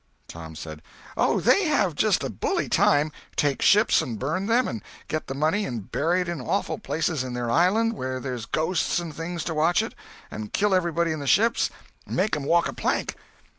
[0.27, 0.81] Tom said:
[1.15, 5.63] "Oh, they have just a bully time—take ships and burn them, and get the money
[5.63, 9.53] and bury it in awful places in their island where there's ghosts and things to
[9.53, 9.93] watch it,
[10.31, 13.15] and kill everybody in the ships—make 'em walk a plank."